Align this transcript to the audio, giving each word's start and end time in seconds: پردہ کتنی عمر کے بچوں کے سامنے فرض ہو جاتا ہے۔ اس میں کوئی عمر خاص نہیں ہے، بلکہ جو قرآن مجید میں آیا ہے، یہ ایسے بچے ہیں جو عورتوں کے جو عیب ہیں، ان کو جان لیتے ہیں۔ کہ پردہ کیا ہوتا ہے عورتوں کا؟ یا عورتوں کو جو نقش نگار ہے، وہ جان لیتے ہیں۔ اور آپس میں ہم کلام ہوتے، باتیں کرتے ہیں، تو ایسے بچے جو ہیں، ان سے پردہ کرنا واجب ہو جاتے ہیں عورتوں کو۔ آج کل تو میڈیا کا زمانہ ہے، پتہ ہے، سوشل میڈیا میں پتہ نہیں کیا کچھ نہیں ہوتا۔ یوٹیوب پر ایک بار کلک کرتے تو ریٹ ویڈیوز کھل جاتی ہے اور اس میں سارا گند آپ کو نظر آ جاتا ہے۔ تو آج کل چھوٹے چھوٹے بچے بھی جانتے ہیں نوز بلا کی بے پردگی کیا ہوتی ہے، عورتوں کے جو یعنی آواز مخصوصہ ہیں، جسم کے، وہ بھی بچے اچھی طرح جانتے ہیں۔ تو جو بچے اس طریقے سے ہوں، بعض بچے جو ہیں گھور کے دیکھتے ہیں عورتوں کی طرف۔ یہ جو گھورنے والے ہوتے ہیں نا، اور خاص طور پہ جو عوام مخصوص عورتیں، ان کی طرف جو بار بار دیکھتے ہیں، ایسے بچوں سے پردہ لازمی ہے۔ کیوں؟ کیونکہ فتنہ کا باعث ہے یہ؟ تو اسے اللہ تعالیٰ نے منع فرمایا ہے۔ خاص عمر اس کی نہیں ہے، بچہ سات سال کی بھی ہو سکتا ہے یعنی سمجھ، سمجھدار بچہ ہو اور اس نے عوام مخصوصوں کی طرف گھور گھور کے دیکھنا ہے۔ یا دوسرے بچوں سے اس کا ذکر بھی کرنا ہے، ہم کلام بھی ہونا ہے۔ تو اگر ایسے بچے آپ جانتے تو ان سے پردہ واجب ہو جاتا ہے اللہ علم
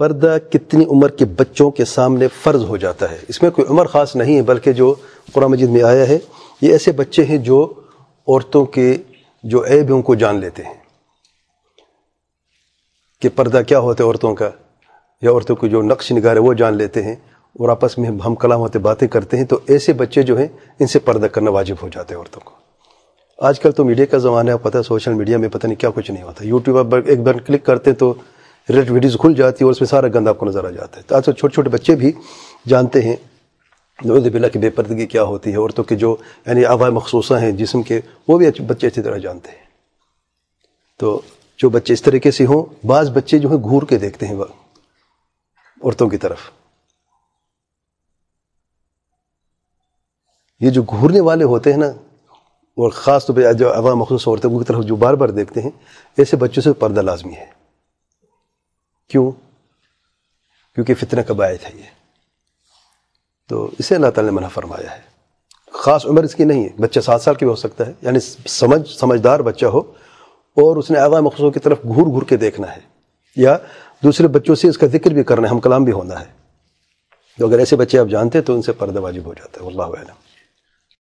پردہ 0.00 0.38
کتنی 0.52 0.84
عمر 0.84 1.08
کے 1.08 1.24
بچوں 1.24 1.70
کے 1.70 1.84
سامنے 1.84 2.28
فرض 2.28 2.64
ہو 2.64 2.76
جاتا 2.76 3.10
ہے۔ 3.10 3.18
اس 3.28 3.42
میں 3.42 3.50
کوئی 3.50 3.68
عمر 3.68 3.86
خاص 3.86 4.16
نہیں 4.16 4.36
ہے، 4.36 4.42
بلکہ 4.42 4.72
جو 4.72 4.94
قرآن 5.32 5.50
مجید 5.50 5.68
میں 5.68 5.82
آیا 5.82 6.08
ہے، 6.08 6.18
یہ 6.60 6.72
ایسے 6.72 6.92
بچے 6.92 7.24
ہیں 7.24 7.36
جو 7.36 7.72
عورتوں 8.28 8.64
کے 8.64 8.96
جو 9.42 9.64
عیب 9.64 9.84
ہیں، 9.84 9.92
ان 9.92 10.02
کو 10.02 10.14
جان 10.14 10.40
لیتے 10.40 10.62
ہیں۔ 10.62 10.74
کہ 13.20 13.28
پردہ 13.36 13.62
کیا 13.66 13.78
ہوتا 13.78 14.04
ہے 14.04 14.06
عورتوں 14.06 14.34
کا؟ 14.34 14.50
یا 15.22 15.30
عورتوں 15.30 15.56
کو 15.56 15.66
جو 15.66 15.82
نقش 15.82 16.12
نگار 16.12 16.36
ہے، 16.36 16.40
وہ 16.40 16.54
جان 16.54 16.76
لیتے 16.76 17.02
ہیں۔ 17.02 17.16
اور 17.32 17.68
آپس 17.68 17.98
میں 17.98 18.10
ہم 18.26 18.34
کلام 18.34 18.60
ہوتے، 18.60 18.78
باتیں 18.78 19.08
کرتے 19.08 19.36
ہیں، 19.36 19.44
تو 19.44 19.60
ایسے 19.66 19.92
بچے 19.92 20.22
جو 20.22 20.38
ہیں، 20.38 20.48
ان 20.78 20.86
سے 20.86 20.98
پردہ 20.98 21.26
کرنا 21.26 21.50
واجب 21.50 21.74
ہو 21.82 21.88
جاتے 21.88 22.14
ہیں 22.14 22.18
عورتوں 22.18 22.40
کو۔ 22.44 22.52
آج 23.38 23.60
کل 23.60 23.72
تو 23.72 23.84
میڈیا 23.84 24.04
کا 24.04 24.18
زمانہ 24.18 24.50
ہے، 24.50 24.56
پتہ 24.58 24.78
ہے، 24.78 24.82
سوشل 24.82 25.14
میڈیا 25.14 25.38
میں 25.38 25.48
پتہ 25.48 25.66
نہیں 25.66 25.80
کیا 25.80 25.90
کچھ 25.94 26.10
نہیں 26.10 26.22
ہوتا۔ 26.22 26.46
یوٹیوب 26.46 26.92
پر 26.92 27.02
ایک 27.06 27.20
بار 27.20 27.34
کلک 27.34 27.66
کرتے 27.66 27.92
تو 27.92 28.14
ریٹ 28.72 28.90
ویڈیوز 28.90 29.16
کھل 29.20 29.34
جاتی 29.34 29.58
ہے 29.60 29.64
اور 29.64 29.72
اس 29.72 29.80
میں 29.80 29.88
سارا 29.88 30.08
گند 30.14 30.28
آپ 30.28 30.38
کو 30.38 30.46
نظر 30.46 30.64
آ 30.64 30.70
جاتا 30.70 30.96
ہے۔ 30.96 31.02
تو 31.02 31.16
آج 31.16 31.24
کل 31.26 31.32
چھوٹے 31.32 31.54
چھوٹے 31.54 31.70
بچے 31.70 31.94
بھی 31.96 32.12
جانتے 32.68 33.02
ہیں 33.02 33.16
نوز 33.98 34.26
بلا 34.32 34.48
کی 34.48 34.58
بے 34.58 34.70
پردگی 34.70 35.06
کیا 35.06 35.22
ہوتی 35.22 35.50
ہے، 35.50 35.56
عورتوں 35.56 35.84
کے 35.84 35.96
جو 35.96 36.16
یعنی 36.46 36.64
آواز 36.64 36.92
مخصوصہ 36.92 37.34
ہیں، 37.34 37.52
جسم 37.52 37.82
کے، 37.82 38.00
وہ 38.28 38.38
بھی 38.38 38.50
بچے 38.66 38.86
اچھی 38.86 39.02
طرح 39.02 39.16
جانتے 39.16 39.50
ہیں۔ 39.50 39.64
تو 41.00 41.20
جو 41.58 41.68
بچے 41.68 41.92
اس 41.92 42.02
طریقے 42.02 42.30
سے 42.30 42.46
ہوں، 42.46 42.86
بعض 42.86 43.10
بچے 43.10 43.38
جو 43.38 43.48
ہیں 43.48 43.58
گھور 43.58 43.82
کے 43.82 43.98
دیکھتے 43.98 44.26
ہیں 44.26 44.36
عورتوں 44.36 46.08
کی 46.08 46.16
طرف۔ 46.16 46.38
یہ 50.60 50.70
جو 50.70 50.82
گھورنے 50.82 51.20
والے 51.20 51.44
ہوتے 51.44 51.70
ہیں 51.70 51.78
نا، 51.78 51.86
اور 52.76 52.90
خاص 52.90 53.26
طور 53.26 53.36
پہ 53.36 53.52
جو 53.52 53.72
عوام 53.74 53.98
مخصوص 53.98 54.28
عورتیں، 54.28 54.50
ان 54.50 54.58
کی 54.58 54.64
طرف 54.64 54.84
جو 54.84 54.96
بار 54.96 55.14
بار 55.14 55.28
دیکھتے 55.28 55.60
ہیں، 55.60 55.70
ایسے 56.16 56.36
بچوں 56.36 56.62
سے 56.62 56.72
پردہ 56.72 57.00
لازمی 57.00 57.34
ہے۔ 57.34 57.59
کیوں؟ 59.10 59.30
کیونکہ 60.74 60.94
فتنہ 60.94 61.20
کا 61.20 61.34
باعث 61.34 61.64
ہے 61.64 61.70
یہ؟ 61.74 61.90
تو 63.48 63.70
اسے 63.78 63.94
اللہ 63.94 64.10
تعالیٰ 64.10 64.32
نے 64.32 64.36
منع 64.36 64.48
فرمایا 64.48 64.96
ہے۔ 64.96 65.00
خاص 65.72 66.06
عمر 66.06 66.22
اس 66.22 66.34
کی 66.34 66.44
نہیں 66.44 66.64
ہے، 66.64 66.68
بچہ 66.78 67.00
سات 67.00 67.22
سال 67.22 67.34
کی 67.34 67.44
بھی 67.44 67.50
ہو 67.50 67.56
سکتا 67.56 67.86
ہے 67.86 67.92
یعنی 68.02 68.20
سمجھ، 68.48 68.88
سمجھدار 68.88 69.40
بچہ 69.40 69.66
ہو 69.66 69.78
اور 70.56 70.76
اس 70.76 70.90
نے 70.90 70.98
عوام 70.98 71.24
مخصوصوں 71.24 71.50
کی 71.50 71.60
طرف 71.60 71.78
گھور 71.82 72.06
گھور 72.06 72.22
کے 72.22 72.36
دیکھنا 72.36 72.76
ہے۔ 72.76 72.80
یا 73.36 73.56
دوسرے 74.02 74.28
بچوں 74.28 74.54
سے 74.54 74.68
اس 74.68 74.78
کا 74.78 74.86
ذکر 74.86 75.10
بھی 75.10 75.22
کرنا 75.22 75.48
ہے، 75.48 75.52
ہم 75.52 75.60
کلام 75.60 75.84
بھی 75.84 75.92
ہونا 75.92 76.20
ہے۔ 76.20 76.40
تو 77.38 77.48
اگر 77.48 77.58
ایسے 77.58 77.76
بچے 77.76 77.98
آپ 77.98 78.06
جانتے 78.06 78.40
تو 78.40 78.54
ان 78.54 78.62
سے 78.62 78.72
پردہ 78.72 79.00
واجب 79.00 79.24
ہو 79.24 79.34
جاتا 79.34 79.62
ہے 79.62 79.66
اللہ 79.66 79.82
علم 79.82 80.19